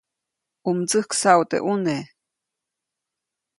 [0.63, 2.05] ʼU mtsäjksaʼu teʼ ʼuneʼ.